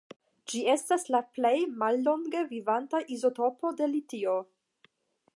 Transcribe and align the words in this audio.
Ĝi 0.51 0.61
estas 0.75 1.03
la 1.15 1.19
plej 1.35 1.51
mallonge 1.83 2.41
vivanta 2.53 3.01
izotopo 3.17 3.73
de 3.83 3.91
litio. 3.93 4.33